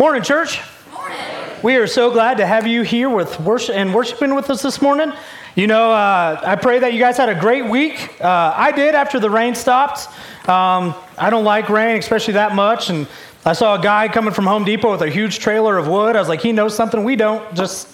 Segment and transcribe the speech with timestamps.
[0.00, 0.60] Morning, church.
[0.92, 1.18] Morning.
[1.64, 4.80] We are so glad to have you here with worship and worshiping with us this
[4.80, 5.12] morning.
[5.56, 8.16] You know, uh, I pray that you guys had a great week.
[8.20, 10.06] Uh, I did after the rain stopped.
[10.48, 12.90] Um, I don't like rain, especially that much.
[12.90, 13.08] And
[13.44, 16.14] I saw a guy coming from Home Depot with a huge trailer of wood.
[16.14, 17.52] I was like, he knows something we don't.
[17.56, 17.92] Just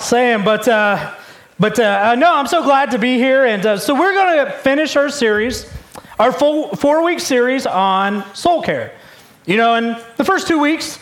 [0.00, 0.42] saying.
[0.42, 1.14] But uh,
[1.60, 3.44] but uh, no, I'm so glad to be here.
[3.44, 5.72] And uh, so we're going to finish our series,
[6.18, 8.98] our full four week series on soul care.
[9.44, 10.98] You know, in the first two weeks,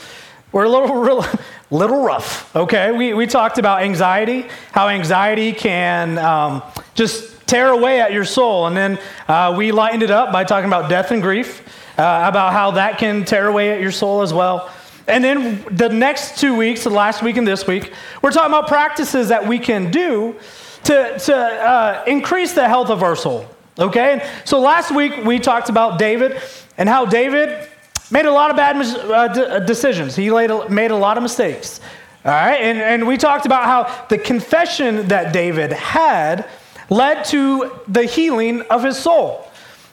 [0.54, 1.26] we're a little, real,
[1.70, 2.92] little rough, okay?
[2.92, 6.62] We, we talked about anxiety, how anxiety can um,
[6.94, 8.68] just tear away at your soul.
[8.68, 11.66] And then uh, we lightened it up by talking about death and grief,
[11.98, 14.70] uh, about how that can tear away at your soul as well.
[15.08, 17.92] And then the next two weeks, the last week and this week,
[18.22, 20.36] we're talking about practices that we can do
[20.84, 23.48] to, to uh, increase the health of our soul.
[23.76, 24.24] Okay?
[24.44, 26.40] So last week we talked about David
[26.78, 27.68] and how David
[28.10, 30.16] made a lot of bad uh, d- uh, decisions.
[30.16, 31.80] He made a lot of mistakes.
[32.24, 36.48] All right, and, and we talked about how the confession that David had
[36.88, 39.46] led to the healing of his soul.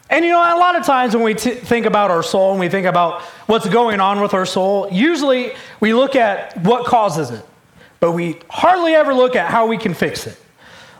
[0.09, 2.59] And you know, a lot of times when we t- think about our soul and
[2.59, 7.31] we think about what's going on with our soul, usually we look at what causes
[7.31, 7.45] it,
[7.99, 10.37] but we hardly ever look at how we can fix it.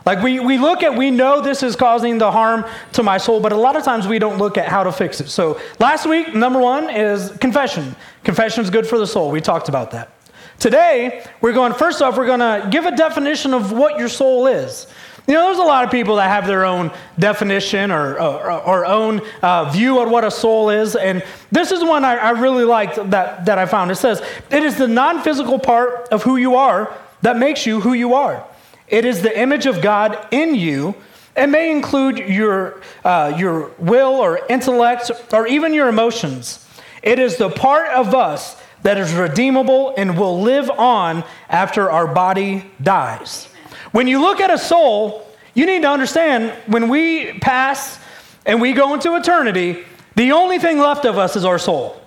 [0.04, 2.64] Like we, we look at, we know this is causing the harm
[2.94, 5.20] to my soul, but a lot of times we don't look at how to fix
[5.20, 5.28] it.
[5.28, 7.94] So last week, number one is confession.
[8.24, 9.30] Confession is good for the soul.
[9.30, 10.12] We talked about that.
[10.58, 14.46] Today, we're going, first off, we're going to give a definition of what your soul
[14.46, 14.86] is.
[15.26, 18.86] You know, there's a lot of people that have their own definition or, or, or
[18.86, 20.96] own uh, view on what a soul is.
[20.96, 23.92] And this is one I, I really liked that, that I found.
[23.92, 26.92] It says, it is the non physical part of who you are
[27.22, 28.44] that makes you who you are.
[28.92, 30.94] It is the image of God in you.
[31.34, 36.68] It may include your, uh, your will or intellect or even your emotions.
[37.02, 42.06] It is the part of us that is redeemable and will live on after our
[42.06, 43.48] body dies.
[43.92, 47.98] When you look at a soul, you need to understand when we pass
[48.44, 49.84] and we go into eternity,
[50.16, 51.98] the only thing left of us is our soul.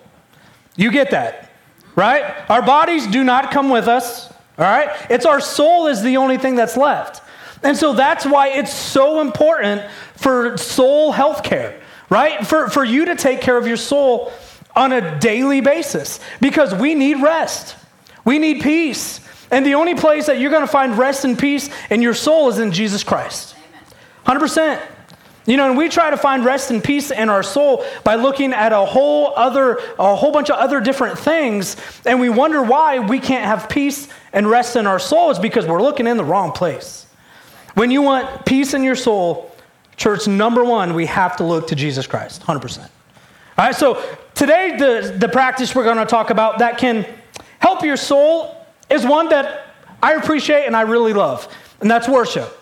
[0.75, 1.49] You get that,
[1.95, 2.35] right?
[2.47, 4.31] Our bodies do not come with us.
[4.57, 4.89] All right?
[5.09, 7.21] It's our soul is the only thing that's left.
[7.63, 9.81] And so that's why it's so important
[10.15, 12.45] for soul health care, right?
[12.45, 14.31] For, for you to take care of your soul
[14.75, 17.75] on a daily basis because we need rest.
[18.23, 19.19] We need peace.
[19.51, 22.49] And the only place that you're going to find rest and peace in your soul
[22.49, 23.55] is in Jesus Christ.
[24.25, 24.81] 100%.
[25.45, 28.51] You know, and we try to find rest and peace in our soul by looking
[28.51, 32.99] at a whole other, a whole bunch of other different things, and we wonder why
[32.99, 35.29] we can't have peace and rest in our soul.
[35.29, 37.05] It's because we're looking in the wrong place.
[37.75, 39.51] When you want peace in your soul,
[39.97, 42.79] church, number one, we have to look to Jesus Christ, 100%.
[42.79, 42.87] All
[43.57, 44.01] right, so
[44.33, 47.05] today, the, the practice we're going to talk about that can
[47.59, 49.67] help your soul is one that
[50.01, 51.47] I appreciate and I really love,
[51.81, 52.57] and that's worship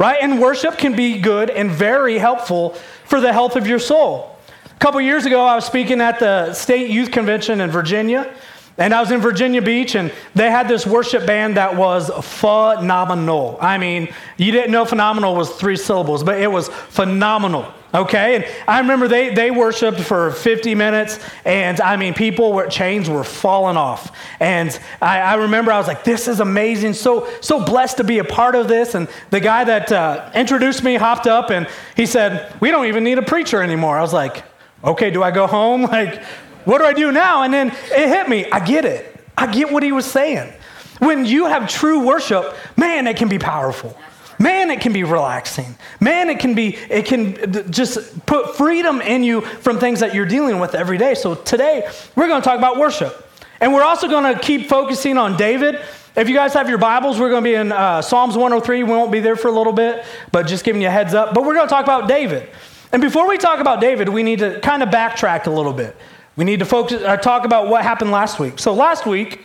[0.00, 0.16] right?
[0.22, 2.70] And worship can be good and very helpful
[3.04, 4.34] for the health of your soul.
[4.64, 8.34] A couple years ago, I was speaking at the state youth convention in Virginia,
[8.78, 13.58] and I was in Virginia Beach, and they had this worship band that was phenomenal.
[13.60, 14.08] I mean,
[14.38, 17.70] you didn't know phenomenal was three syllables, but it was phenomenal.
[17.92, 22.68] Okay, and I remember they, they worshiped for 50 minutes, and I mean, people were
[22.68, 24.16] chains were falling off.
[24.38, 28.18] And I, I remember I was like, this is amazing, so so blessed to be
[28.18, 28.94] a part of this.
[28.94, 33.02] And the guy that uh, introduced me hopped up and he said, We don't even
[33.02, 33.98] need a preacher anymore.
[33.98, 34.44] I was like,
[34.84, 35.82] Okay, do I go home?
[35.90, 36.22] Like,
[36.64, 37.42] what do I do now?
[37.42, 38.48] And then it hit me.
[38.50, 39.18] I get it.
[39.36, 40.52] I get what he was saying.
[40.98, 43.98] When you have true worship, man, it can be powerful.
[44.40, 45.76] Man, it can be relaxing.
[46.00, 50.24] Man, it can be, it can just put freedom in you from things that you're
[50.24, 51.14] dealing with every day.
[51.14, 51.86] So today,
[52.16, 53.28] we're going to talk about worship.
[53.60, 55.78] And we're also going to keep focusing on David.
[56.16, 58.82] If you guys have your Bibles, we're going to be in uh, Psalms 103.
[58.82, 61.34] We won't be there for a little bit, but just giving you a heads up.
[61.34, 62.48] But we're going to talk about David.
[62.92, 65.94] And before we talk about David, we need to kind of backtrack a little bit.
[66.36, 68.58] We need to focus, uh, talk about what happened last week.
[68.58, 69.40] So last week,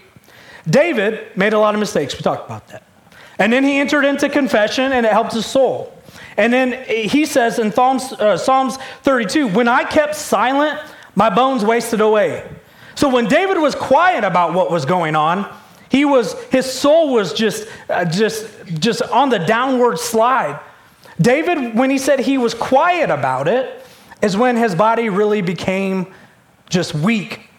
[0.65, 2.15] David made a lot of mistakes.
[2.15, 2.94] We talked about that.
[3.37, 5.91] And then he entered into confession and it helped his soul.
[6.37, 10.79] And then he says in Psalms, uh, Psalms 32, when I kept silent,
[11.15, 12.47] my bones wasted away.
[12.95, 15.53] So when David was quiet about what was going on,
[15.89, 18.47] he was his soul was just uh, just
[18.79, 20.59] just on the downward slide.
[21.21, 23.85] David when he said he was quiet about it
[24.21, 26.13] is when his body really became
[26.69, 27.49] just weak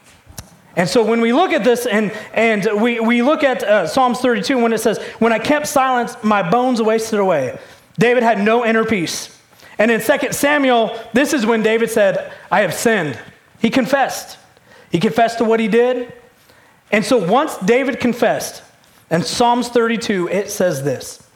[0.76, 4.20] and so when we look at this and, and we, we look at uh, Psalms
[4.20, 7.58] 32 when it says, When I kept silence, my bones wasted away.
[7.98, 9.32] David had no inner peace.
[9.78, 13.18] And in 2 Samuel, this is when David said, I have sinned.
[13.58, 14.38] He confessed.
[14.90, 16.12] He confessed to what he did.
[16.92, 18.62] And so once David confessed,
[19.10, 21.26] in Psalms 32, it says this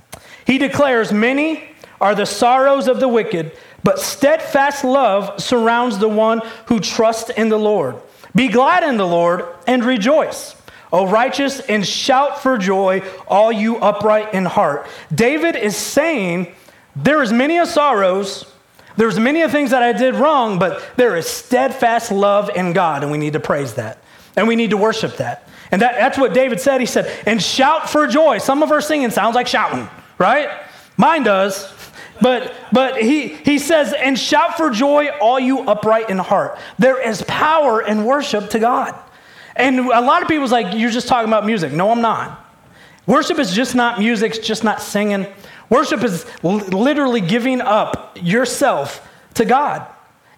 [0.46, 3.52] He declares, Many are the sorrows of the wicked,
[3.82, 7.96] but steadfast love surrounds the one who trusts in the Lord.
[8.34, 10.56] Be glad in the Lord and rejoice.
[10.92, 14.88] O righteous, and shout for joy, all you upright in heart.
[15.14, 16.52] David is saying,
[16.96, 18.44] There is many a sorrows,
[18.96, 23.02] there's many a things that I did wrong, but there is steadfast love in God,
[23.02, 23.98] and we need to praise that.
[24.36, 25.48] And we need to worship that.
[25.70, 26.80] And that, that's what David said.
[26.80, 28.38] He said, and shout for joy.
[28.38, 29.88] Some of our singing sounds like shouting,
[30.18, 30.50] right?
[30.96, 31.72] Mine does.
[32.20, 36.58] But, but he, he says, and shout for joy, all you upright in heart.
[36.78, 38.94] There is power in worship to God.
[39.56, 41.72] And a lot of people's like, you're just talking about music.
[41.72, 42.46] No, I'm not.
[43.06, 45.26] Worship is just not music, it's just not singing.
[45.68, 49.86] Worship is literally giving up yourself to God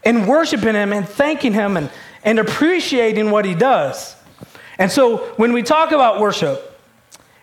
[0.04, 1.90] and worshiping Him and thanking Him and,
[2.24, 4.14] and appreciating what He does.
[4.78, 6.78] And so when we talk about worship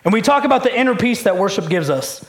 [0.04, 2.24] and we talk about the inner peace that worship gives us,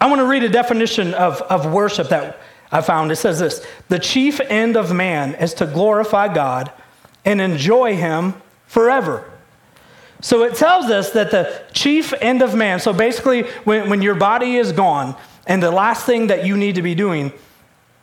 [0.00, 2.38] I want to read a definition of, of worship that
[2.70, 3.10] I found.
[3.10, 6.70] It says this The chief end of man is to glorify God
[7.24, 8.34] and enjoy Him
[8.66, 9.30] forever.
[10.20, 14.16] So it tells us that the chief end of man, so basically, when, when your
[14.16, 15.16] body is gone,
[15.46, 17.32] and the last thing that you need to be doing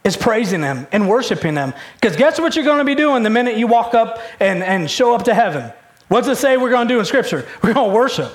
[0.03, 1.73] is praising Him and worshiping Him.
[1.99, 4.89] Because guess what you're going to be doing the minute you walk up and, and
[4.89, 5.71] show up to heaven?
[6.07, 7.47] What's it say we're going to do in Scripture?
[7.61, 8.31] We're going to worship.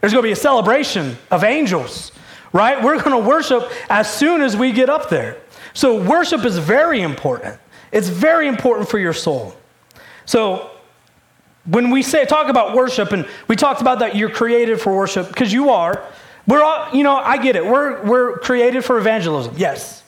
[0.00, 2.12] There's going to be a celebration of angels,
[2.52, 2.82] right?
[2.82, 5.40] We're going to worship as soon as we get up there.
[5.74, 7.58] So, worship is very important.
[7.92, 9.54] It's very important for your soul.
[10.24, 10.70] So,
[11.64, 15.28] when we say talk about worship, and we talked about that you're created for worship,
[15.28, 16.02] because you are.
[16.46, 17.66] We're all, you know, I get it.
[17.66, 19.54] We're, we're created for evangelism.
[19.58, 20.02] Yes.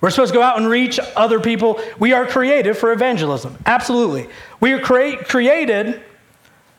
[0.00, 1.80] We're supposed to go out and reach other people.
[1.98, 3.56] We are created for evangelism.
[3.64, 4.28] Absolutely.
[4.60, 6.02] We are create, created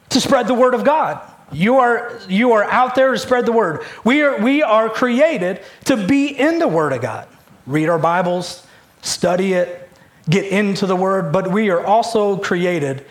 [0.10, 1.20] to spread the word of God.
[1.52, 3.86] You are, you are out there to spread the word.
[4.04, 7.28] We are, we are created to be in the word of God.
[7.66, 8.66] Read our Bibles,
[9.02, 9.90] study it,
[10.30, 13.06] get into the word, but we are also created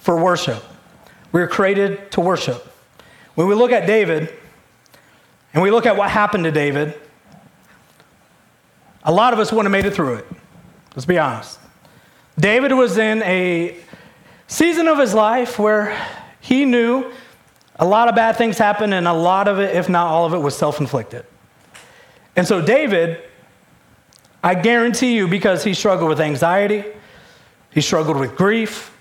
[0.00, 0.62] for worship.
[1.32, 2.66] We are created to worship.
[3.34, 4.32] When we look at David
[5.52, 6.94] and we look at what happened to David,
[9.04, 10.26] a lot of us wouldn't have made it through it.
[10.94, 11.58] Let's be honest.
[12.38, 13.76] David was in a
[14.48, 15.96] season of his life where
[16.40, 17.12] he knew
[17.78, 20.34] a lot of bad things happened, and a lot of it, if not all of
[20.34, 21.24] it, was self inflicted.
[22.34, 23.20] And so, David,
[24.42, 26.84] I guarantee you, because he struggled with anxiety,
[27.70, 28.96] he struggled with grief,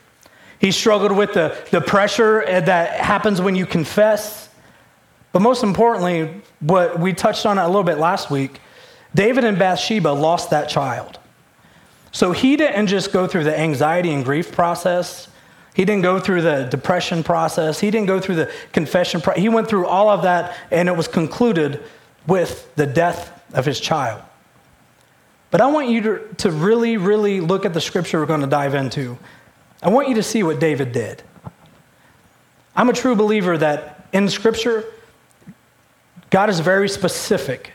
[0.59, 4.49] he struggled with the, the pressure eh, that happens when you confess.
[5.31, 8.59] But most importantly, what we touched on a little bit last week,
[9.13, 11.19] David and Bathsheba lost that child.
[12.11, 15.27] So he didn't just go through the anxiety and grief process
[15.75, 17.81] he didn't go through the depression process.
[17.81, 19.41] He didn't go through the confession process.
[19.41, 21.83] He went through all of that, and it was concluded
[22.25, 24.21] with the death of his child.
[25.51, 28.47] But I want you to, to really, really look at the scripture we're going to
[28.47, 29.17] dive into.
[29.83, 31.21] I want you to see what David did.
[32.73, 34.85] I'm a true believer that in scripture,
[36.29, 37.73] God is very specific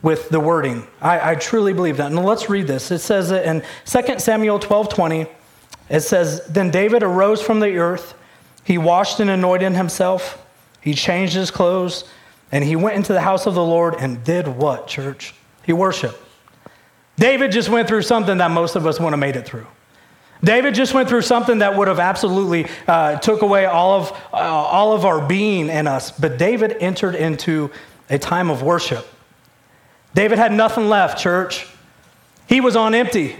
[0.00, 0.86] with the wording.
[1.02, 2.06] I, I truly believe that.
[2.10, 2.90] And let's read this.
[2.90, 5.26] It says it in 2 Samuel 12 20,
[5.88, 8.14] it says, Then David arose from the earth.
[8.64, 10.44] He washed and anointed himself.
[10.80, 12.04] He changed his clothes.
[12.52, 15.34] And he went into the house of the Lord and did what, church?
[15.64, 16.18] He worshiped.
[17.16, 19.66] David just went through something that most of us wouldn't have made it through.
[20.42, 24.36] David just went through something that would have absolutely uh, took away all of, uh,
[24.36, 26.12] all of our being in us.
[26.12, 27.70] But David entered into
[28.08, 29.06] a time of worship.
[30.14, 31.66] David had nothing left, church.
[32.46, 33.36] He was on empty.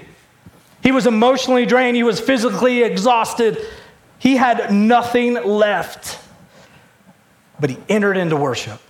[0.82, 3.58] He was emotionally drained, he was physically exhausted.
[4.18, 6.18] He had nothing left.
[7.61, 8.80] But he entered into worship.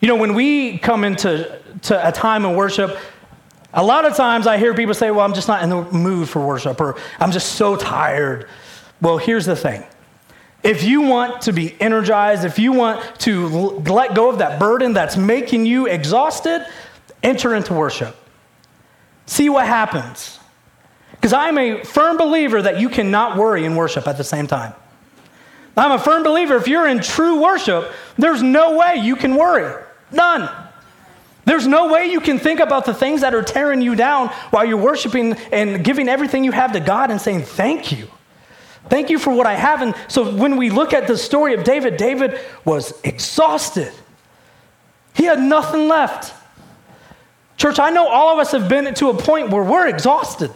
[0.00, 2.98] You know, when we come into to a time of worship,
[3.72, 6.28] a lot of times I hear people say, Well, I'm just not in the mood
[6.28, 8.48] for worship, or I'm just so tired.
[9.00, 9.84] Well, here's the thing
[10.62, 14.92] if you want to be energized, if you want to let go of that burden
[14.92, 16.66] that's making you exhausted,
[17.22, 18.16] enter into worship.
[19.32, 20.38] See what happens.
[21.12, 24.74] Because I'm a firm believer that you cannot worry and worship at the same time.
[25.74, 29.82] I'm a firm believer if you're in true worship, there's no way you can worry.
[30.10, 30.50] None.
[31.46, 34.66] There's no way you can think about the things that are tearing you down while
[34.66, 38.08] you're worshiping and giving everything you have to God and saying, Thank you.
[38.90, 39.80] Thank you for what I have.
[39.80, 43.94] And so when we look at the story of David, David was exhausted.
[45.14, 46.34] He had nothing left.
[47.56, 50.50] Church, I know all of us have been to a point where we're exhausted,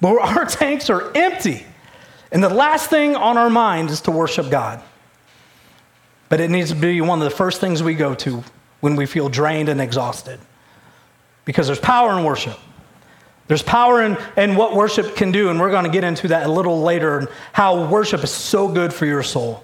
[0.00, 1.64] where our tanks are empty.
[2.30, 4.82] And the last thing on our mind is to worship God.
[6.28, 8.42] But it needs to be one of the first things we go to
[8.80, 10.40] when we feel drained and exhausted.
[11.44, 12.58] Because there's power in worship.
[13.46, 16.46] There's power in, in what worship can do, and we're going to get into that
[16.46, 19.62] a little later and how worship is so good for your soul.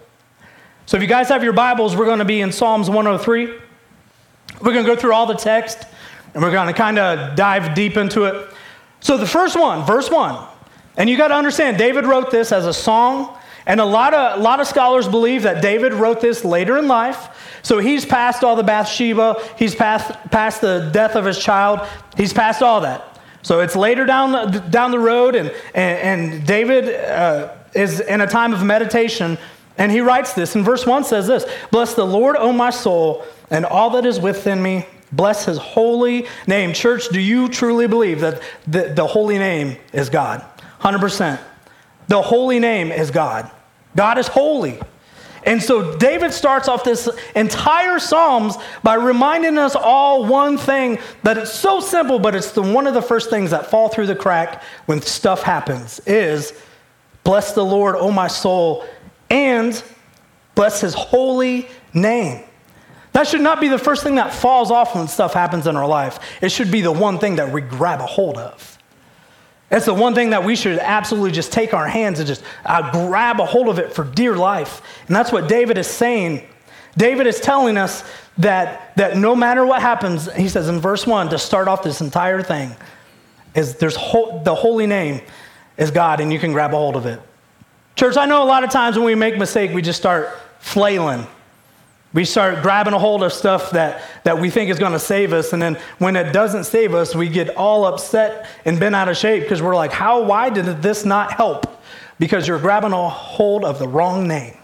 [0.85, 3.47] So, if you guys have your Bibles, we're going to be in Psalms 103.
[4.61, 5.87] We're going to go through all the text,
[6.35, 8.49] and we're going to kind of dive deep into it.
[9.01, 10.47] So, the first one, verse 1,
[10.97, 14.39] and you got to understand, David wrote this as a song, and a lot of,
[14.39, 17.59] a lot of scholars believe that David wrote this later in life.
[17.63, 22.33] So he's past all the Bathsheba, he's past, past the death of his child, he's
[22.33, 23.19] past all that.
[23.43, 28.21] So it's later down the, down the road, and, and, and David uh, is in
[28.21, 29.39] a time of meditation,
[29.79, 30.57] and he writes this.
[30.57, 34.21] And verse 1 says this Bless the Lord, O my soul, and all that is
[34.21, 34.87] within me.
[35.12, 36.73] Bless his holy name.
[36.73, 40.45] Church, do you truly believe that the, the holy name is God?
[40.81, 41.40] 100%.
[42.09, 43.50] The holy name is God.
[43.97, 44.81] God is holy.
[45.45, 51.38] And so David starts off this entire Psalms by reminding us all one thing that
[51.38, 54.17] it's so simple, but it's the, one of the first things that fall through the
[54.17, 56.52] crack when stuff happens is
[57.25, 58.85] bless the Lord, O my soul,
[59.31, 59.83] and
[60.55, 62.45] bless his holy name.
[63.12, 65.87] That should not be the first thing that falls off when stuff happens in our
[65.87, 66.21] life.
[66.40, 68.79] It should be the one thing that we grab a hold of.
[69.71, 72.90] It's the one thing that we should absolutely just take our hands and just uh,
[72.90, 74.83] grab a hold of it for dear life.
[75.07, 76.45] And that's what David is saying.
[76.97, 78.02] David is telling us
[78.38, 82.00] that, that no matter what happens, he says in verse 1 to start off this
[82.00, 82.75] entire thing,
[83.55, 85.21] is there's ho- the holy name
[85.76, 87.21] is God, and you can grab a hold of it.
[87.97, 91.26] Church, I know a lot of times when we make mistake, we just start flailing
[92.12, 95.33] we start grabbing a hold of stuff that, that we think is going to save
[95.33, 95.52] us.
[95.52, 99.17] And then when it doesn't save us, we get all upset and bent out of
[99.17, 101.81] shape because we're like, how, why did this not help?
[102.19, 104.57] Because you're grabbing a hold of the wrong name.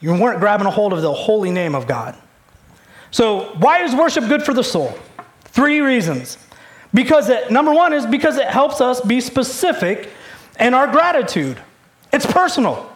[0.00, 2.16] You weren't grabbing a hold of the holy name of God.
[3.10, 4.94] So, why is worship good for the soul?
[5.44, 6.38] Three reasons.
[6.94, 10.08] Because it, number one is because it helps us be specific
[10.58, 11.58] in our gratitude.
[12.12, 12.89] It's personal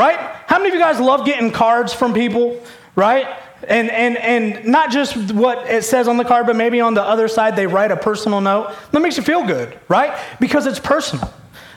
[0.00, 0.18] right?
[0.46, 2.58] How many of you guys love getting cards from people,
[2.96, 3.26] right?
[3.68, 7.02] And, and, and not just what it says on the card, but maybe on the
[7.02, 8.74] other side they write a personal note.
[8.92, 10.18] That makes you feel good, right?
[10.40, 11.30] Because it's personal.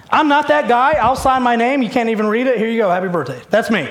[0.09, 0.93] I'm not that guy.
[0.93, 1.81] I'll sign my name.
[1.81, 2.57] You can't even read it.
[2.57, 2.89] Here you go.
[2.89, 3.41] Happy birthday.
[3.49, 3.89] That's me.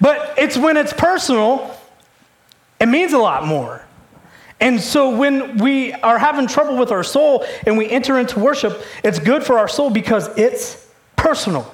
[0.00, 1.78] But it's when it's personal,
[2.80, 3.84] it means a lot more.
[4.60, 8.82] And so when we are having trouble with our soul and we enter into worship,
[9.04, 11.70] it's good for our soul because it's personal.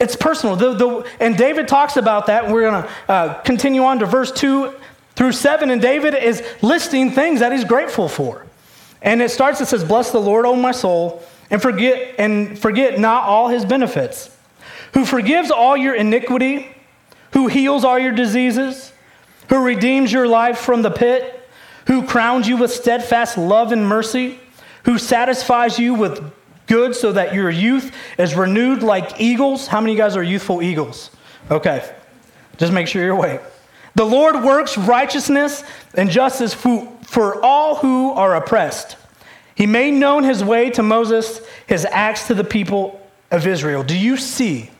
[0.00, 0.56] It's personal.
[0.56, 2.50] The, the, and David talks about that.
[2.50, 4.72] We're going to uh, continue on to verse 2
[5.14, 5.70] through 7.
[5.70, 8.46] And David is listing things that he's grateful for.
[9.02, 12.98] And it starts, it says, Bless the Lord, O my soul, and forget, and forget
[12.98, 14.34] not all his benefits,
[14.94, 16.74] who forgives all your iniquity,
[17.32, 18.92] who heals all your diseases,
[19.50, 21.48] who redeems your life from the pit,
[21.86, 24.38] who crowns you with steadfast love and mercy,
[24.84, 26.32] who satisfies you with
[26.70, 29.66] good so that your youth is renewed like eagles.
[29.66, 31.10] How many of you guys are youthful eagles?
[31.50, 31.84] Okay.
[32.58, 33.40] Just make sure you're awake.
[33.96, 38.96] The Lord works righteousness and justice for all who are oppressed.
[39.56, 43.82] He made known his way to Moses, his acts to the people of Israel.
[43.82, 44.70] Do you see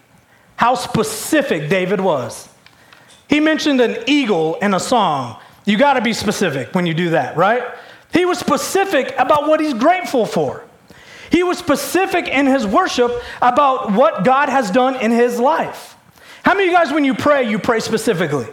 [0.55, 2.49] how specific David was?
[3.29, 5.41] He mentioned an eagle in a song.
[5.65, 7.65] You got to be specific when you do that, right?
[8.13, 10.65] He was specific about what he's grateful for.
[11.31, 15.97] He was specific in his worship about what God has done in his life.
[16.43, 18.47] How many of you guys, when you pray, you pray specifically?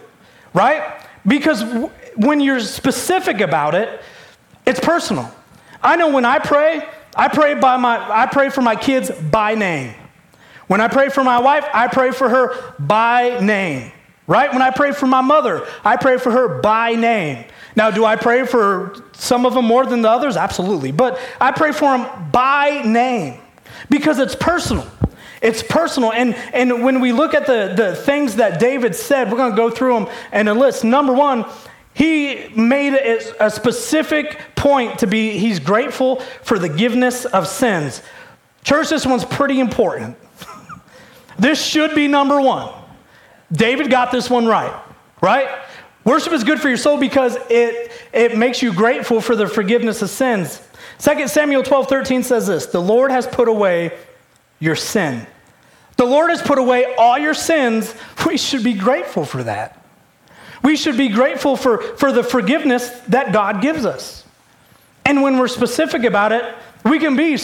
[0.54, 1.02] Right?
[1.26, 4.02] Because w- when you're specific about it,
[4.66, 5.34] it's personal.
[5.82, 9.56] I know when I pray, I pray by my I pray for my kids by
[9.56, 9.96] name.
[10.68, 13.92] When I pray for my wife, I pray for her by name.
[14.28, 14.52] Right?
[14.52, 17.46] When I pray for my mother, I pray for her by name.
[17.78, 20.36] Now, do I pray for some of them more than the others?
[20.36, 20.92] Absolutely.
[20.92, 23.40] But I pray for them by name
[23.90, 24.86] because it's personal.
[25.42, 26.12] It's personal.
[26.12, 29.58] And, and when we look at the, the things that David said, we're going to
[29.58, 30.84] go through them in a list.
[30.84, 31.46] Number one,
[31.94, 38.02] he made a, a specific point to be, he's grateful for the forgiveness of sins.
[38.64, 40.18] Church, this one's pretty important.
[41.40, 42.74] this should be number one.
[43.52, 44.74] David got this one right,
[45.22, 45.48] right?
[46.04, 50.02] Worship is good for your soul because it, it makes you grateful for the forgiveness
[50.02, 50.62] of sins.
[51.00, 53.92] 2 Samuel 12 13 says this The Lord has put away
[54.60, 55.28] your sin.
[55.98, 57.94] The Lord has put away all your sins.
[58.26, 59.82] We should be grateful for that.
[60.62, 64.26] We should be grateful for, for the forgiveness that God gives us.
[65.06, 66.44] And when we're specific about it,
[66.84, 67.38] we can be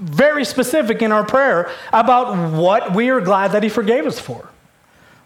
[0.00, 4.48] very specific in our prayer about what we are glad that He forgave us for.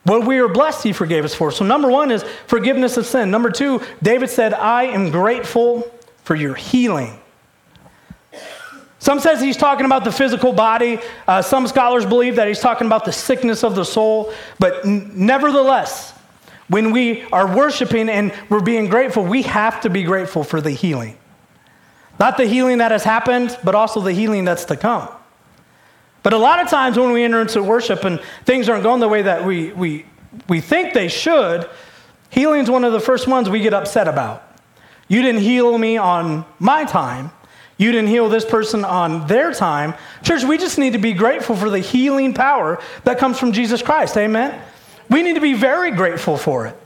[0.07, 1.51] What we are blessed He forgave us for.
[1.51, 3.31] So, number one is forgiveness of sin.
[3.31, 5.91] Number two, David said, I am grateful
[6.23, 7.19] for your healing.
[9.01, 11.01] Some says he's talking about the physical body.
[11.29, 14.33] Uh, some scholars believe that he's talking about the sickness of the soul.
[14.59, 16.13] But n- nevertheless,
[16.69, 20.71] when we are worshiping and we're being grateful, we have to be grateful for the
[20.71, 21.19] healing.
[22.19, 25.09] Not the healing that has happened, but also the healing that's to come.
[26.27, 29.07] But a lot of times when we enter into worship and things aren't going the
[29.07, 30.05] way that we, we,
[30.49, 31.71] we think they should,
[32.31, 34.43] healing is one of the first ones we get upset about.
[35.07, 37.31] You didn't heal me on my time.
[37.79, 39.95] You didn't heal this person on their time.
[40.25, 43.81] Church, we just need to be grateful for the healing power that comes from Jesus
[43.81, 44.17] Christ.
[44.17, 44.61] Amen?
[45.09, 46.77] We need to be very grateful for it.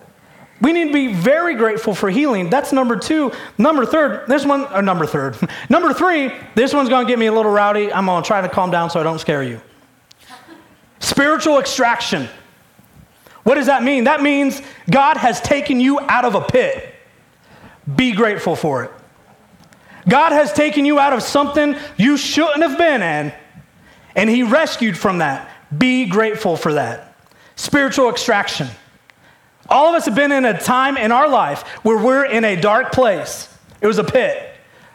[0.61, 2.50] We need to be very grateful for healing.
[2.50, 3.33] That's number two.
[3.57, 5.37] Number third, this one, or number third.
[5.71, 7.93] number three, this one's to get me a little rowdy.
[7.93, 9.61] I'm to try to calm down so I don't scare you.
[10.99, 12.29] Spiritual extraction.
[13.43, 14.05] What does that mean?
[14.05, 16.95] That means God has taken you out of a pit.
[17.97, 18.90] Be grateful for it.
[20.09, 23.33] God has taken you out of something you shouldn't have been in,
[24.14, 25.50] and He rescued from that.
[25.76, 27.17] Be grateful for that.
[27.57, 28.69] Spiritual extraction.
[29.71, 32.61] All of us have been in a time in our life where we're in a
[32.61, 33.49] dark place.
[33.81, 34.50] It was a pit,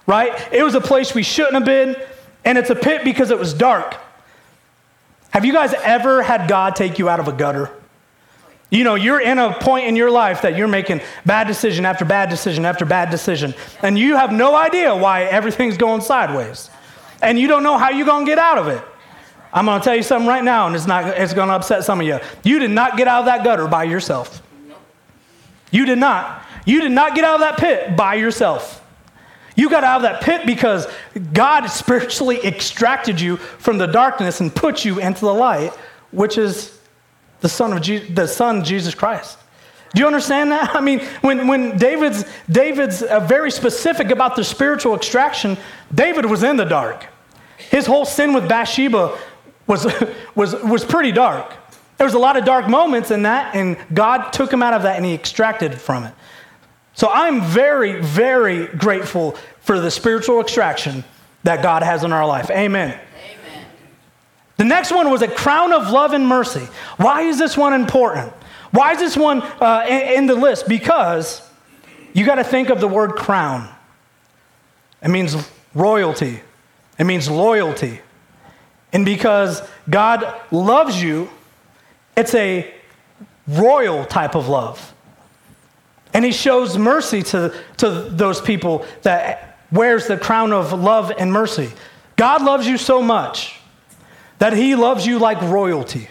[0.05, 0.53] right?
[0.53, 1.95] It was a place we shouldn't have been,
[2.43, 3.95] and it's a pit because it was dark.
[5.31, 7.71] Have you guys ever had God take you out of a gutter?
[8.69, 12.03] You know, you're in a point in your life that you're making bad decision after
[12.03, 16.69] bad decision after bad decision, and you have no idea why everything's going sideways.
[17.21, 18.83] And you don't know how you're going to get out of it.
[19.53, 21.85] I'm going to tell you something right now, and it's, not, it's going to upset
[21.85, 22.19] some of you.
[22.43, 24.41] You did not get out of that gutter by yourself.
[25.71, 26.43] You did not.
[26.65, 28.81] You did not get out of that pit by yourself.
[29.55, 30.87] You got out of that pit because
[31.33, 35.71] God spiritually extracted you from the darkness and put you into the light,
[36.11, 36.77] which is
[37.39, 39.37] the Son of Je- the Son Jesus Christ.
[39.93, 40.75] Do you understand that?
[40.75, 45.57] I mean, when, when David's, David's uh, very specific about the spiritual extraction,
[45.93, 47.05] David was in the dark.
[47.57, 49.17] His whole sin with Bathsheba
[49.67, 49.87] was,
[50.35, 51.53] was, was pretty dark.
[51.97, 54.83] There was a lot of dark moments in that, and God took him out of
[54.83, 56.13] that and he extracted from it.
[56.93, 61.03] So I'm very, very grateful for the spiritual extraction
[61.43, 62.49] that God has in our life.
[62.49, 62.91] Amen.
[62.91, 63.65] Amen.
[64.57, 66.67] The next one was a crown of love and mercy.
[66.97, 68.31] Why is this one important?
[68.71, 70.67] Why is this one uh, in, in the list?
[70.67, 71.41] Because
[72.13, 73.69] you got to think of the word crown.
[75.01, 75.35] It means
[75.73, 76.41] royalty,
[76.97, 78.01] it means loyalty.
[78.93, 81.29] And because God loves you,
[82.15, 82.73] it's a
[83.47, 84.93] royal type of love.
[86.13, 91.31] And he shows mercy to, to those people that wears the crown of love and
[91.31, 91.69] mercy.
[92.15, 93.59] God loves you so much
[94.39, 96.07] that he loves you like royalty.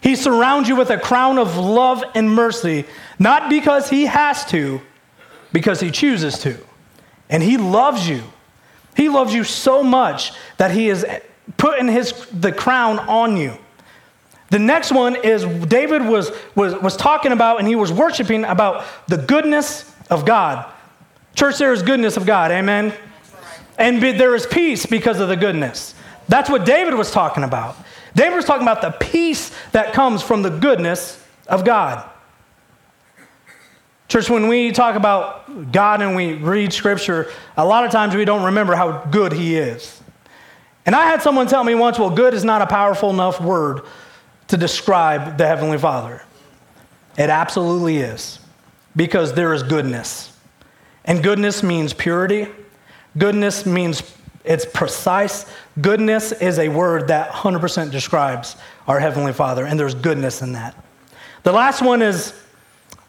[0.00, 2.84] He surrounds you with a crown of love and mercy,
[3.18, 4.80] not because he has to,
[5.52, 6.56] because he chooses to.
[7.28, 8.22] And he loves you.
[8.96, 11.04] He loves you so much that he is
[11.56, 13.58] putting his, the crown on you.
[14.50, 18.84] The next one is David was, was, was talking about and he was worshiping about
[19.06, 20.70] the goodness of God.
[21.34, 22.94] Church, there is goodness of God, amen?
[23.78, 25.94] And there is peace because of the goodness.
[26.28, 27.76] That's what David was talking about.
[28.14, 32.08] David was talking about the peace that comes from the goodness of God.
[34.08, 38.24] Church, when we talk about God and we read scripture, a lot of times we
[38.24, 40.00] don't remember how good he is.
[40.86, 43.82] And I had someone tell me once, well, good is not a powerful enough word
[44.48, 46.22] to describe the Heavenly Father.
[47.16, 48.38] It absolutely is,
[48.96, 50.32] because there is goodness.
[51.04, 52.48] And goodness means purity,
[53.16, 54.02] goodness means
[54.44, 55.44] it's precise.
[55.80, 58.56] Goodness is a word that 100% describes
[58.86, 60.74] our Heavenly Father, and there's goodness in that.
[61.42, 62.32] The last one is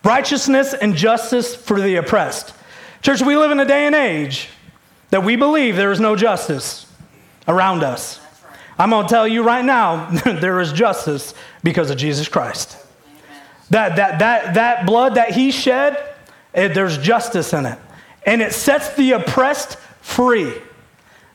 [0.04, 2.54] righteousness and justice for the oppressed.
[3.02, 4.50] Church, we live in a day and age
[5.12, 6.86] that we believe there is no justice
[7.48, 8.20] around us.
[8.80, 12.78] I'm going to tell you right now, there is justice because of Jesus Christ.
[13.70, 16.16] That, that, that, that blood that he shed,
[16.54, 17.78] it, there's justice in it.
[18.26, 20.54] And it sets the oppressed free.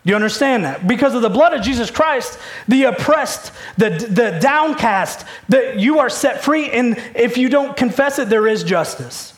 [0.04, 0.87] Do you understand that?
[0.87, 6.11] Because of the blood of Jesus Christ, the oppressed, the, the downcast, that you are
[6.11, 6.70] set free.
[6.70, 9.33] And if you don't confess it, there is justice.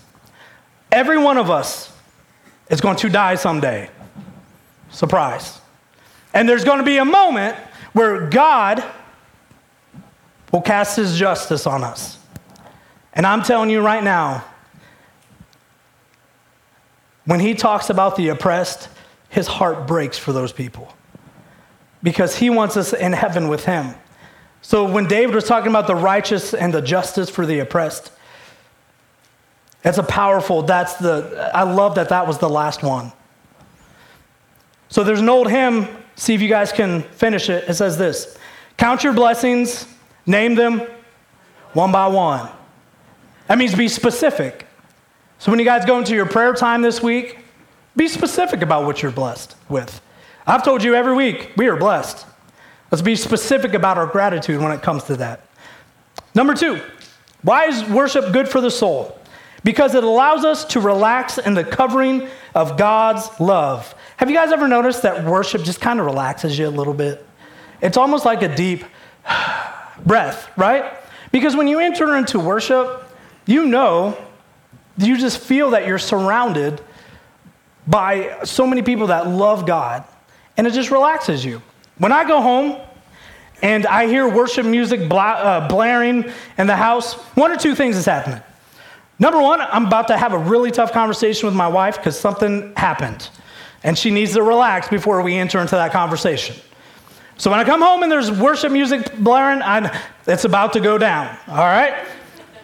[0.90, 1.92] Every one of us
[2.70, 3.90] is going to die someday.
[4.90, 5.60] Surprise.
[6.32, 7.56] And there's going to be a moment
[7.96, 8.84] where God
[10.52, 12.18] will cast his justice on us.
[13.14, 14.44] And I'm telling you right now,
[17.24, 18.90] when he talks about the oppressed,
[19.30, 20.92] his heart breaks for those people.
[22.06, 23.92] because he wants us in heaven with him.
[24.62, 28.12] So when David was talking about the righteous and the justice for the oppressed,
[29.82, 33.10] that's a powerful, that's the, I love that that was the last one.
[34.88, 37.68] So there's an old hymn, see if you guys can finish it.
[37.68, 38.36] It says this
[38.76, 39.86] Count your blessings,
[40.26, 40.82] name them
[41.72, 42.48] one by one.
[43.46, 44.66] That means be specific.
[45.38, 47.38] So when you guys go into your prayer time this week,
[47.94, 50.00] be specific about what you're blessed with.
[50.46, 52.26] I've told you every week, we are blessed.
[52.90, 55.46] Let's be specific about our gratitude when it comes to that.
[56.34, 56.80] Number two,
[57.42, 59.18] why is worship good for the soul?
[59.64, 63.94] Because it allows us to relax in the covering of God's love.
[64.16, 67.26] Have you guys ever noticed that worship just kind of relaxes you a little bit?
[67.80, 68.84] It's almost like a deep
[70.06, 70.94] breath, right?
[71.32, 73.04] Because when you enter into worship,
[73.46, 74.16] you know,
[74.98, 76.80] you just feel that you're surrounded
[77.86, 80.04] by so many people that love God,
[80.56, 81.62] and it just relaxes you.
[81.98, 82.80] When I go home
[83.62, 87.96] and I hear worship music bla- uh, blaring in the house, one or two things
[87.96, 88.40] is happening.
[89.18, 92.74] Number one, I'm about to have a really tough conversation with my wife because something
[92.76, 93.30] happened,
[93.86, 96.56] and she needs to relax before we enter into that conversation.
[97.38, 99.96] So when I come home and there's worship music blaring, I,
[100.26, 102.04] it's about to go down, all right?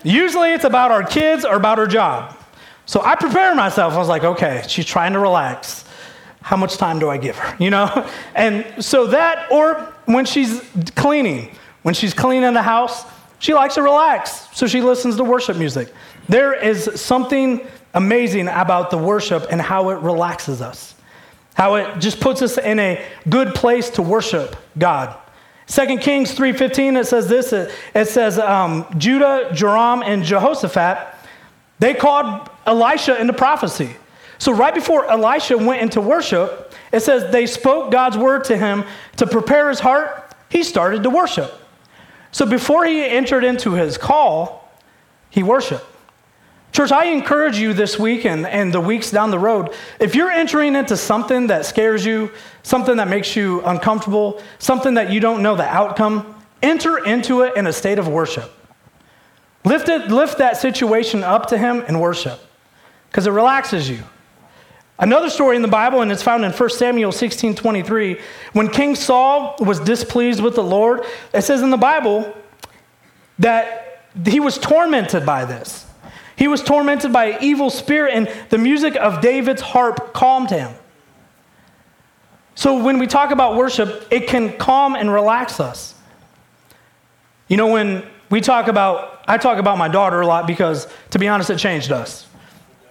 [0.03, 2.37] Usually it's about our kids or about our job.
[2.87, 3.95] So I prepare myself.
[3.95, 5.85] I was like, okay, she's trying to relax.
[6.41, 7.57] How much time do I give her?
[7.63, 8.11] You know?
[8.35, 10.61] And so that, or when she's
[10.97, 13.05] cleaning, when she's cleaning the house,
[13.39, 14.49] she likes to relax.
[14.57, 15.93] So she listens to worship music.
[16.29, 20.92] There is something amazing about the worship and how it relaxes us,
[21.55, 25.17] how it just puts us in a good place to worship God.
[25.67, 27.53] 2 Kings 3.15, it says this.
[27.53, 31.15] It, it says, um, Judah, Joram, and Jehoshaphat,
[31.79, 33.97] they called Elisha into prophecy.
[34.39, 38.85] So right before Elisha went into worship, it says they spoke God's word to him
[39.17, 40.35] to prepare his heart.
[40.49, 41.53] He started to worship.
[42.33, 44.69] So before he entered into his call,
[45.31, 45.87] he worshiped.
[46.73, 50.31] Church, I encourage you this week and, and the weeks down the road, if you're
[50.31, 52.31] entering into something that scares you,
[52.63, 57.59] something that makes you uncomfortable, something that you don't know the outcome, enter into it
[57.59, 58.51] in a state of worship.
[59.67, 62.41] Lift, it, lift that situation up to Him and worship
[63.11, 64.03] because it relaxes you.
[64.99, 68.19] Another story in the Bible, and it's found in 1 Samuel 16 23,
[68.55, 71.03] when King Saul was displeased with the Lord,
[71.35, 72.35] it says in the Bible
[73.39, 75.87] that he was tormented by this.
[76.37, 80.73] He was tormented by an evil spirit, and the music of David's harp calmed him.
[82.55, 85.95] So when we talk about worship, it can calm and relax us.
[87.49, 91.19] You know, when we talk about, I talk about my daughter a lot because, to
[91.19, 92.27] be honest, it changed us.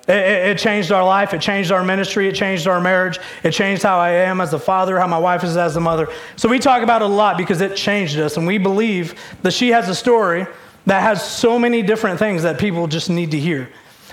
[0.08, 1.34] It, it, it, changed our life.
[1.34, 2.28] It changed our ministry.
[2.28, 3.20] It changed our marriage.
[3.44, 6.08] It changed how I am as a father, how my wife is as a mother.
[6.36, 8.36] So we talk about it a lot because it changed us.
[8.38, 10.48] And we believe that she has a story
[10.86, 13.70] that has so many different things that people just need to hear.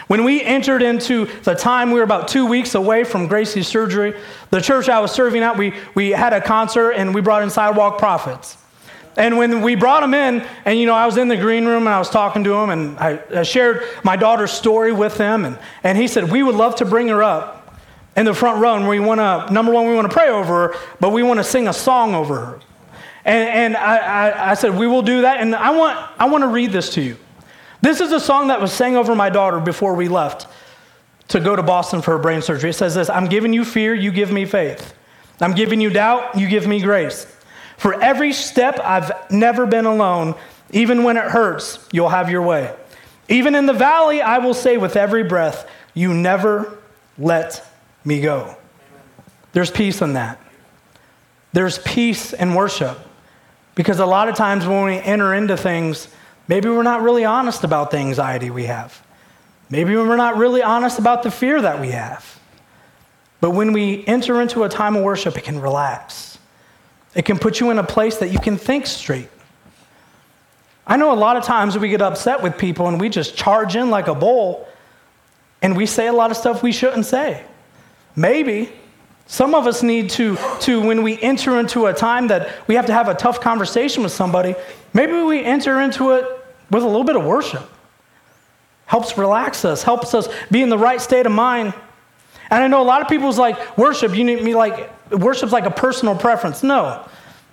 [0.09, 4.15] When we entered into the time, we were about two weeks away from Gracie's surgery.
[4.51, 7.51] The church I was serving at, we, we had a concert and we brought in
[7.51, 8.57] Sidewalk Prophets.
[9.19, 11.87] And when we brought him in, and you know, I was in the green room
[11.87, 15.45] and I was talking to him, and I, I shared my daughter's story with him,
[15.45, 17.79] and, and he said, We would love to bring her up
[18.17, 20.69] in the front row, and we want to, number one, we want to pray over
[20.69, 22.61] her, but we want to sing a song over her.
[23.29, 25.41] And, and I, I, I said, We will do that.
[25.41, 27.19] And I want, I want to read this to you.
[27.83, 30.47] This is a song that was sang over my daughter before we left
[31.29, 32.71] to go to Boston for her brain surgery.
[32.71, 34.95] It says this I'm giving you fear, you give me faith.
[35.43, 37.27] I'm giving you doubt, you give me grace.
[37.77, 40.35] For every step, I've never been alone.
[40.71, 42.75] Even when it hurts, you'll have your way.
[43.29, 46.79] Even in the valley, I will say with every breath, You never
[47.19, 47.63] let
[48.07, 48.57] me go.
[49.53, 50.41] There's peace in that.
[51.53, 52.99] There's peace in worship.
[53.79, 56.09] Because a lot of times when we enter into things,
[56.49, 59.01] maybe we're not really honest about the anxiety we have.
[59.71, 62.41] Maybe we're not really honest about the fear that we have.
[63.41, 66.39] But when we enter into a time of worship, it can relax.
[67.15, 69.29] It can put you in a place that you can think straight.
[70.85, 73.77] I know a lot of times we get upset with people and we just charge
[73.77, 74.67] in like a bull
[75.63, 77.45] and we say a lot of stuff we shouldn't say.
[78.17, 78.73] Maybe
[79.29, 82.87] some of us need to, to, when we enter into a time that we have
[82.87, 84.55] to have a tough conversation with somebody,
[84.95, 86.25] maybe we enter into it
[86.71, 87.63] with a little bit of worship.
[88.87, 91.75] Helps relax us, helps us be in the right state of mind.
[92.51, 95.67] And I know a lot of people's like, worship, you need me like, worship's like
[95.67, 96.63] a personal preference.
[96.63, 97.07] No.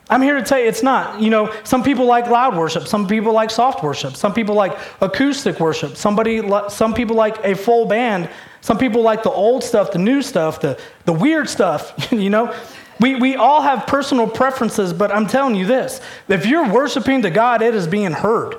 [0.09, 1.19] I'm here to tell you it's not.
[1.19, 4.77] You know, some people like loud worship, some people like soft worship, some people like
[5.01, 8.29] acoustic worship, somebody some people like a full band,
[8.65, 12.51] some people like the old stuff, the new stuff, the, the weird stuff, you know.
[12.99, 17.29] We, we all have personal preferences, but I'm telling you this if you're worshiping to
[17.29, 18.55] God, it is being heard.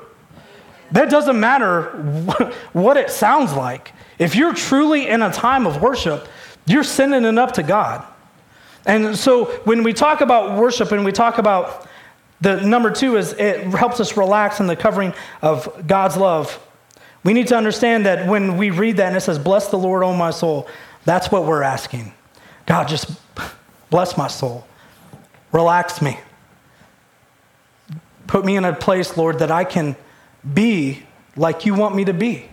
[0.92, 1.86] That doesn't matter
[2.72, 3.94] what it sounds like.
[4.16, 6.28] If you're truly in a time of worship,
[6.66, 8.06] you're sending it up to God.
[8.84, 11.88] And so when we talk about worship and we talk about
[12.40, 16.62] the number two is it helps us relax in the covering of God's love.
[17.26, 20.04] We need to understand that when we read that and it says, Bless the Lord,
[20.04, 20.68] O my soul,
[21.04, 22.14] that's what we're asking.
[22.66, 23.10] God, just
[23.90, 24.64] bless my soul.
[25.50, 26.20] Relax me.
[28.28, 29.96] Put me in a place, Lord, that I can
[30.54, 31.02] be
[31.34, 32.48] like you want me to be.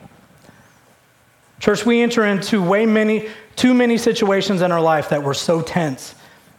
[1.59, 5.61] Church, we enter into way many, too many situations in our life that we're so
[5.61, 6.15] tense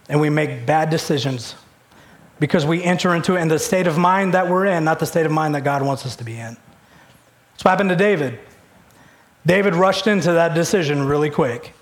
[0.07, 1.55] and we make bad decisions
[2.39, 5.05] because we enter into it in the state of mind that we're in, not the
[5.05, 6.55] state of mind that God wants us to be in.
[7.55, 8.39] That's what happened to David.
[9.45, 11.73] David rushed into that decision really quick.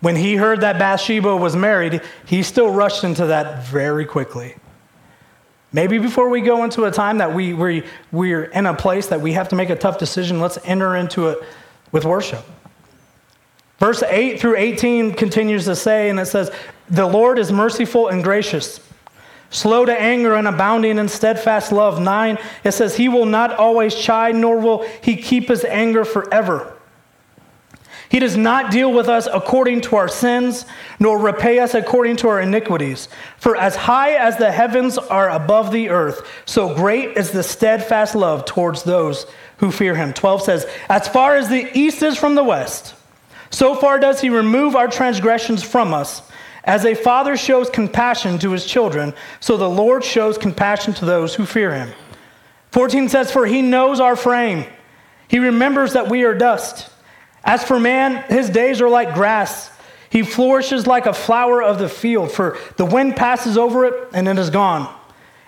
[0.00, 4.56] When he heard that Bathsheba was married, he still rushed into that very quickly.
[5.72, 9.20] Maybe before we go into a time that we, we, we're in a place that
[9.20, 11.38] we have to make a tough decision, let's enter into it
[11.92, 12.44] with worship.
[13.78, 16.52] Verse 8 through 18 continues to say, and it says,
[16.88, 18.80] The Lord is merciful and gracious,
[19.52, 22.00] slow to anger and abounding in steadfast love.
[22.00, 26.76] 9, it says, He will not always chide, nor will He keep His anger forever.
[28.12, 30.66] He does not deal with us according to our sins,
[31.00, 33.08] nor repay us according to our iniquities.
[33.38, 38.14] For as high as the heavens are above the earth, so great is the steadfast
[38.14, 39.24] love towards those
[39.56, 40.12] who fear him.
[40.12, 42.94] 12 says, As far as the east is from the west,
[43.48, 46.20] so far does he remove our transgressions from us.
[46.64, 51.34] As a father shows compassion to his children, so the Lord shows compassion to those
[51.34, 51.92] who fear him.
[52.70, 54.66] 14 says, For he knows our frame,
[55.28, 56.88] he remembers that we are dust.
[57.44, 59.70] As for man, his days are like grass.
[60.08, 64.28] He flourishes like a flower of the field, for the wind passes over it and
[64.28, 64.94] it is gone.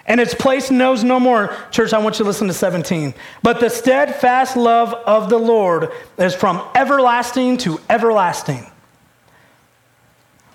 [0.07, 1.57] And its place knows no more.
[1.71, 3.15] Church, I want you to listen to 17.
[3.43, 8.67] But the steadfast love of the Lord is from everlasting to everlasting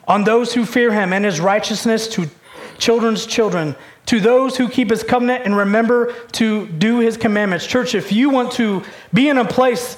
[0.09, 2.27] on those who fear him, and his righteousness to
[2.77, 3.75] children's children,
[4.07, 7.65] to those who keep his covenant and remember to do his commandments.
[7.65, 9.97] Church, if you want to be in a place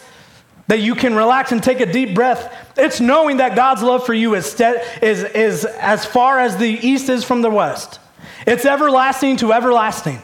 [0.72, 2.56] that you can relax and take a deep breath.
[2.78, 4.58] It's knowing that God's love for you is,
[5.02, 8.00] is, is as far as the east is from the west.
[8.48, 10.22] It's everlasting to everlasting.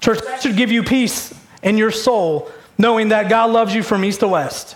[0.00, 1.32] Church, that should give you peace
[1.62, 4.74] in your soul, knowing that God loves you from east to west.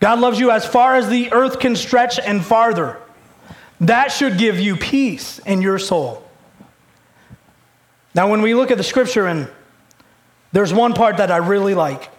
[0.00, 2.98] God loves you as far as the earth can stretch and farther.
[3.80, 6.22] That should give you peace in your soul.
[8.14, 9.50] Now, when we look at the scripture, and
[10.52, 12.10] there's one part that I really like.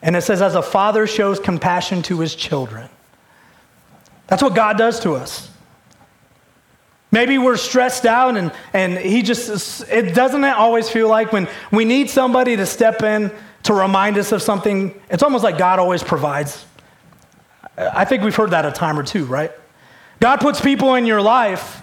[0.00, 2.88] And it says, as a father shows compassion to his children.
[4.28, 5.50] That's what God does to us.
[7.10, 11.84] Maybe we're stressed out and, and he just, it doesn't always feel like when we
[11.86, 13.32] need somebody to step in
[13.64, 16.64] to remind us of something, it's almost like God always provides.
[17.76, 19.52] I think we've heard that a time or two, right?
[20.20, 21.82] God puts people in your life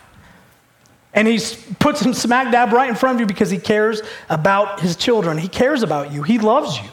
[1.13, 1.39] and he
[1.79, 5.37] puts them smack dab right in front of you because he cares about his children.
[5.37, 6.89] He cares about you, he loves you.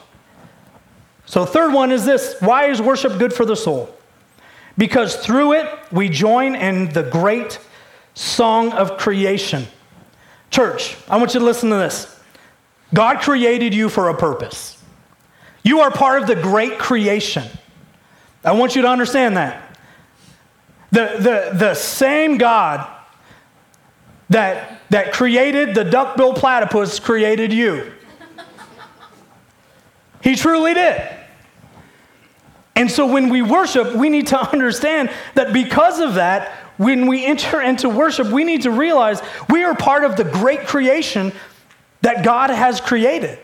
[1.27, 3.95] So, third one is this why is worship good for the soul?
[4.79, 7.59] Because through it, we join in the great
[8.15, 9.67] song of creation.
[10.51, 12.21] Church, I want you to listen to this.
[12.95, 14.79] God created you for a purpose.
[15.63, 17.45] You are part of the great creation.
[18.45, 19.79] I want you to understand that.
[20.91, 22.87] The, the, the same God
[24.29, 27.93] that, that created the duckbill platypus created you.
[30.23, 31.19] He truly did.
[32.75, 37.25] And so when we worship, we need to understand that because of that, when we
[37.25, 41.33] enter into worship, we need to realize we are part of the great creation
[42.03, 43.39] that God has created.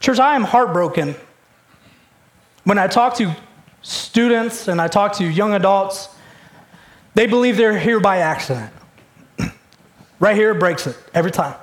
[0.00, 1.14] Church, I am heartbroken
[2.64, 3.34] when I talk to
[3.82, 6.08] students and I talk to young adults.
[7.14, 8.72] They believe they're here by accident.
[10.20, 11.54] right here, breaks it every time.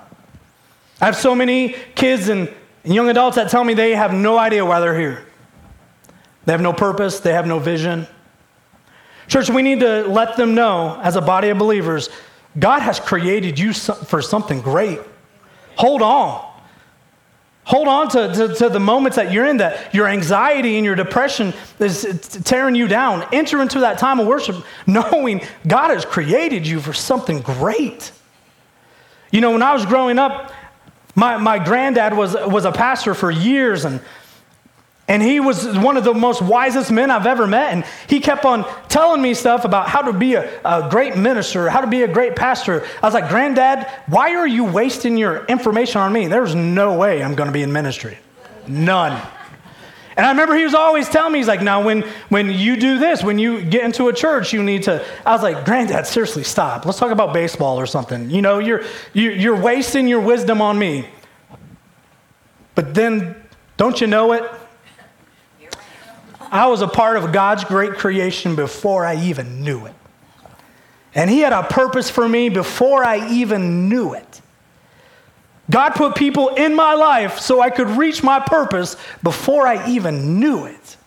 [1.02, 2.52] I have so many kids and
[2.84, 5.26] young adults that tell me they have no idea why they're here.
[6.46, 8.08] They have no purpose, they have no vision.
[9.28, 12.10] Church, we need to let them know, as a body of believers,
[12.60, 15.00] God has created you for something great.
[15.78, 16.50] Hold on.
[17.66, 20.96] Hold on to, to, to, the moments that you're in, that your anxiety and your
[20.96, 22.04] depression is
[22.44, 23.26] tearing you down.
[23.32, 28.12] Enter into that time of worship knowing God has created you for something great.
[29.32, 30.52] You know, when I was growing up,
[31.16, 34.02] my, my granddad was, was a pastor for years, and
[35.08, 37.74] And he was one of the most wisest men I've ever met.
[37.74, 41.70] And he kept on telling me stuff about how to be a, a, great minister,
[41.70, 42.86] how to be a great pastor.
[43.02, 46.28] I was like, Granddad, why are you wasting your information on me?
[46.28, 48.18] There's no way I'm going to be in ministry.
[48.66, 49.22] None.
[50.16, 52.98] And I remember he was always telling me, he's like, now when, when you do
[52.98, 55.04] this, when you get into a church, you need to.
[55.26, 56.86] I was like, Granddad, seriously, stop.
[56.86, 58.30] Let's talk about baseball or something.
[58.30, 61.10] You know, you're, you're wasting your wisdom on me.
[62.76, 63.36] But then,
[63.76, 64.44] don't you know it?
[66.54, 69.96] I was a part of God's great creation before I even knew it.
[71.16, 74.42] And He had a purpose for me before I even knew it.
[75.72, 80.40] God put people in my life so I could reach my purpose before I even
[80.40, 80.98] knew it.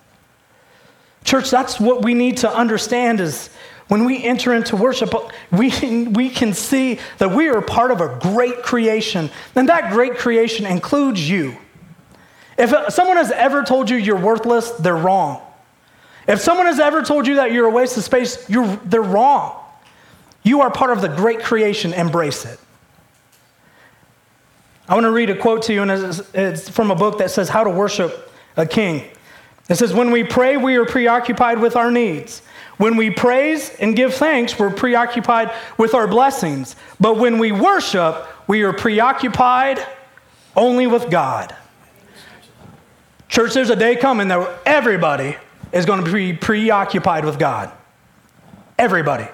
[1.23, 3.49] Church, that's what we need to understand is
[3.87, 5.15] when we enter into worship,
[5.53, 10.17] we, we can see that we are part of a great creation, and that great
[10.17, 11.57] creation includes you.
[12.59, 15.43] If someone has ever told you you're worthless, they're wrong.
[16.27, 19.63] If someone has ever told you that you're a waste of space, you're, they're wrong.
[20.43, 22.59] You are part of the great creation, embrace it.
[24.89, 27.31] I want to read a quote to you, and it's, it's from a book that
[27.31, 29.09] says How to Worship a King.
[29.69, 32.43] It says, When we pray, we are preoccupied with our needs.
[32.79, 36.77] When we praise and give thanks, we're preoccupied with our blessings.
[37.01, 39.85] But when we worship, we are preoccupied
[40.55, 41.57] only with God.
[43.29, 45.37] Church, there's a day coming that everybody
[45.73, 47.73] is going to be preoccupied with God.
[48.79, 49.29] Everybody.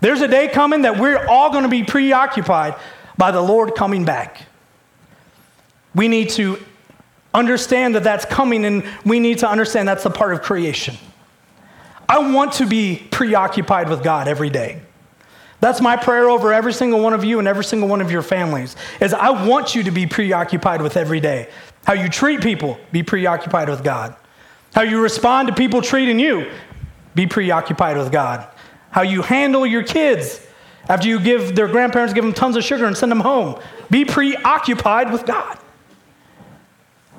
[0.00, 2.76] There's a day coming that we're all going to be preoccupied
[3.16, 4.42] by the Lord coming back.
[5.94, 6.62] We need to
[7.34, 10.96] understand that that's coming, and we need to understand that's a part of creation.
[12.08, 14.80] I want to be preoccupied with God every day.
[15.60, 18.22] That's my prayer over every single one of you and every single one of your
[18.22, 18.76] families.
[19.00, 21.48] Is I want you to be preoccupied with every day.
[21.84, 24.14] How you treat people, be preoccupied with God.
[24.74, 26.50] How you respond to people treating you,
[27.14, 28.46] be preoccupied with God.
[28.90, 30.46] How you handle your kids
[30.88, 34.04] after you give their grandparents give them tons of sugar and send them home, be
[34.04, 35.58] preoccupied with God.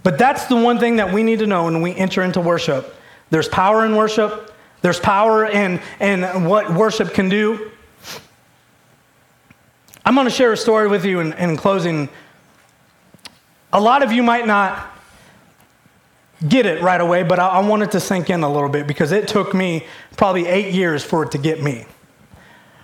[0.02, 2.95] But that's the one thing that we need to know when we enter into worship.
[3.30, 4.54] There's power in worship.
[4.82, 7.71] There's power in, in what worship can do.
[10.09, 12.09] I'm going to share a story with you in, in closing.
[13.71, 14.91] A lot of you might not
[16.47, 18.87] get it right away, but I, I want it to sink in a little bit
[18.87, 19.85] because it took me
[20.17, 21.85] probably eight years for it to get me.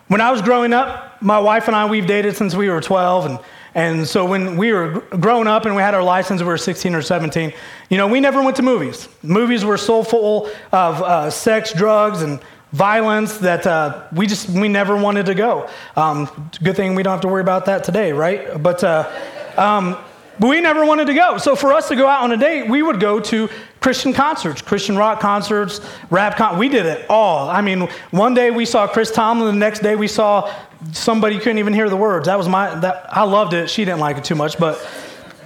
[0.08, 3.26] When I was growing up, my wife and I, we've dated since we were 12,
[3.26, 3.40] and
[3.74, 6.94] and so when we were growing up and we had our license, we were 16
[6.94, 7.52] or 17,
[7.90, 9.10] you know, we never went to movies.
[9.24, 12.40] Movies were so full of uh, sex, drugs, and
[12.76, 15.70] violence that uh, we just, we never wanted to go.
[15.96, 18.62] Um, good thing we don't have to worry about that today, right?
[18.62, 19.10] But, uh,
[19.56, 19.98] um,
[20.38, 21.38] but we never wanted to go.
[21.38, 24.62] So for us to go out on a date, we would go to Christian concerts,
[24.62, 27.50] Christian rock concerts, rap con- We did it all.
[27.50, 30.54] I mean, one day we saw Chris Tomlin, the next day we saw
[30.92, 32.26] somebody couldn't even hear the words.
[32.26, 33.70] That was my that I loved it.
[33.70, 34.86] She didn't like it too much, but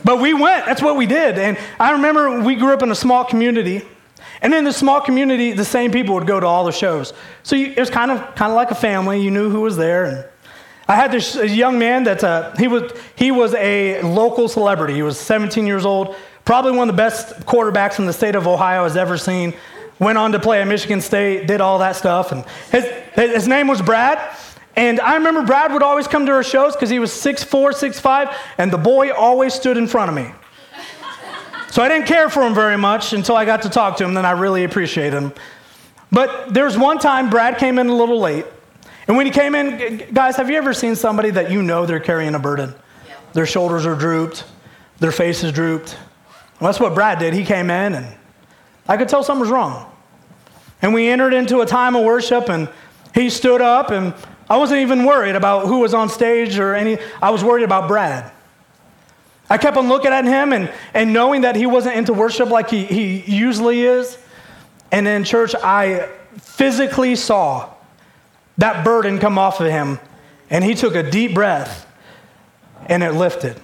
[0.03, 0.65] but we went.
[0.65, 1.37] That's what we did.
[1.37, 3.85] And I remember we grew up in a small community.
[4.41, 7.13] And in the small community, the same people would go to all the shows.
[7.43, 9.21] So you, it was kind of kind of like a family.
[9.21, 10.05] You knew who was there.
[10.05, 10.25] And
[10.87, 14.95] I had this young man that uh, he was he was a local celebrity.
[14.95, 18.47] He was 17 years old, probably one of the best quarterbacks in the state of
[18.47, 19.53] Ohio has ever seen.
[19.99, 23.67] Went on to play at Michigan State, did all that stuff, and his his name
[23.67, 24.35] was Brad.
[24.75, 28.33] And I remember Brad would always come to our shows because he was 6'4, 6'5,
[28.57, 30.31] and the boy always stood in front of me.
[31.71, 34.13] So I didn't care for him very much until I got to talk to him,
[34.15, 35.33] then I really appreciated him.
[36.11, 38.45] But there's one time Brad came in a little late.
[39.07, 41.99] And when he came in, guys, have you ever seen somebody that you know they're
[41.99, 42.73] carrying a burden?
[43.07, 43.15] Yeah.
[43.33, 44.45] Their shoulders are drooped,
[44.99, 45.97] their face is drooped.
[46.59, 47.33] Well, that's what Brad did.
[47.33, 48.07] He came in, and
[48.87, 49.91] I could tell something was wrong.
[50.81, 52.69] And we entered into a time of worship, and
[53.13, 54.13] he stood up, and
[54.49, 57.87] I wasn't even worried about who was on stage or any, I was worried about
[57.87, 58.31] Brad.
[59.49, 62.69] I kept on looking at him and, and knowing that he wasn't into worship like
[62.69, 64.17] he, he usually is.
[64.91, 67.69] And in church, I physically saw
[68.57, 69.99] that burden come off of him.
[70.49, 71.87] And he took a deep breath
[72.87, 73.59] and it lifted.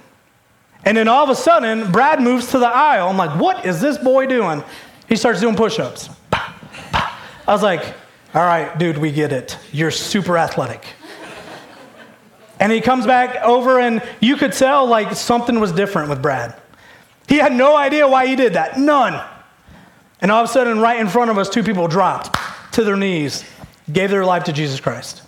[0.83, 3.09] And then all of a sudden, Brad moves to the aisle.
[3.09, 4.63] I'm like, what is this boy doing?
[5.09, 6.09] He starts doing push ups.
[6.31, 7.83] I was like,
[8.33, 9.57] all right, dude, we get it.
[9.71, 10.85] You're super athletic.
[12.59, 16.55] And he comes back over, and you could tell like something was different with Brad.
[17.27, 18.79] He had no idea why he did that.
[18.79, 19.21] None.
[20.21, 22.37] And all of a sudden, right in front of us, two people dropped
[22.73, 23.43] to their knees,
[23.91, 25.21] gave their life to Jesus Christ.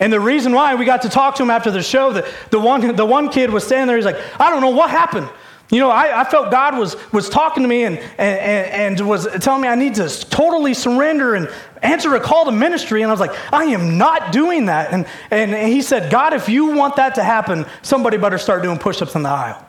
[0.00, 2.60] And the reason why we got to talk to him after the show, the, the,
[2.60, 5.28] one, the one kid was standing there, he's like, I don't know what happened.
[5.70, 9.26] You know, I, I, felt God was, was talking to me and, and, and was
[9.40, 11.50] telling me I need to totally surrender and
[11.82, 13.02] answer a call to ministry.
[13.02, 14.92] And I was like, I am not doing that.
[14.92, 18.78] And, and he said, God, if you want that to happen, somebody better start doing
[18.78, 19.62] push ups in the aisle.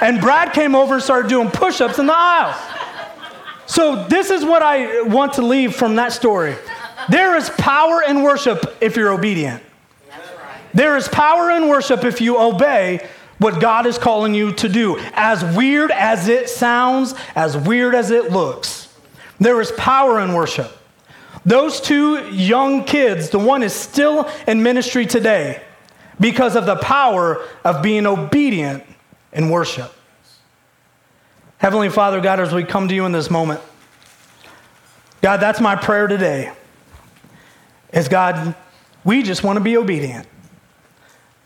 [0.00, 2.58] And Brad came over and started doing push ups in the aisle.
[3.66, 6.56] So, this is what I want to leave from that story.
[7.08, 9.62] There is power in worship if you're obedient.
[10.74, 13.06] There is power in worship if you obey
[13.40, 14.98] what God is calling you to do.
[15.14, 18.94] As weird as it sounds, as weird as it looks,
[19.40, 20.70] there is power in worship.
[21.44, 25.62] Those two young kids, the one is still in ministry today
[26.20, 28.84] because of the power of being obedient
[29.32, 29.90] in worship.
[31.56, 33.60] Heavenly Father, God, as we come to you in this moment,
[35.22, 36.52] God, that's my prayer today.
[37.92, 38.54] Is God,
[39.02, 40.26] we just want to be obedient.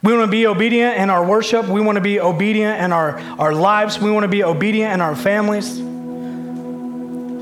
[0.05, 1.67] We want to be obedient in our worship.
[1.67, 3.99] We want to be obedient in our, our lives.
[3.99, 5.79] We want to be obedient in our families.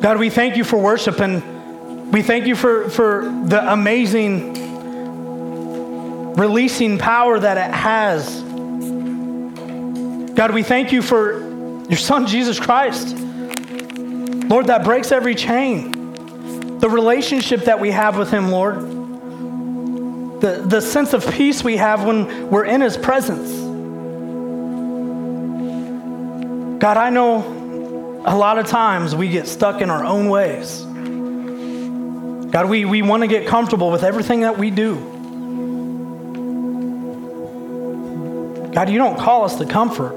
[0.01, 4.53] God, we thank you for worship and we thank you for, for the amazing
[6.37, 8.43] releasing power that it has.
[10.35, 11.41] God, we thank you for
[11.89, 13.17] your son, Jesus Christ.
[13.17, 16.79] Lord, that breaks every chain.
[16.79, 18.92] The relationship that we have with him, Lord
[20.43, 23.49] the, the sense of peace we have when we're in His presence.
[26.83, 30.81] God, I know a lot of times we get stuck in our own ways.
[32.51, 34.97] God, we, we want to get comfortable with everything that we do.
[38.75, 40.11] God, you don't call us to comfort.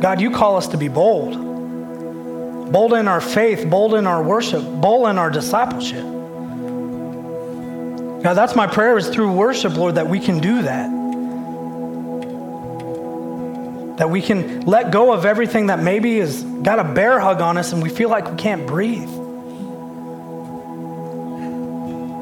[0.00, 2.70] God, you call us to be bold.
[2.70, 6.19] Bold in our faith, bold in our worship, bold in our discipleship.
[8.22, 10.90] God, that's my prayer is through worship, Lord, that we can do that.
[13.96, 17.56] That we can let go of everything that maybe has got a bear hug on
[17.56, 19.08] us and we feel like we can't breathe.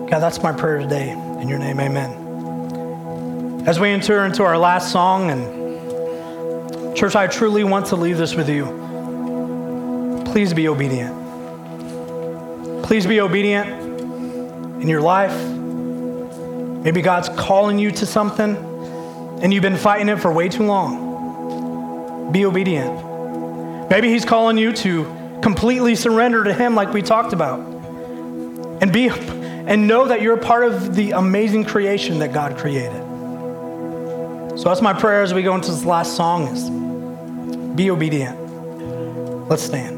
[0.09, 1.11] God, that's my prayer today.
[1.11, 3.65] In your name, amen.
[3.67, 8.37] As we enter into our last song, and church, I truly want to leave this
[8.37, 10.23] with you.
[10.27, 11.17] Please be obedient.
[12.85, 13.69] Please be obedient
[14.81, 15.58] in your life
[16.89, 18.57] Maybe God's calling you to something
[19.43, 22.33] and you've been fighting it for way too long.
[22.33, 23.91] Be obedient.
[23.91, 25.05] Maybe He's calling you to
[25.43, 27.61] completely surrender to Him, like we talked about.
[27.61, 33.03] And be and know that you're a part of the amazing creation that God created.
[34.59, 36.71] So that's my prayer as we go into this last song is
[37.77, 39.47] be obedient.
[39.51, 39.98] Let's stand.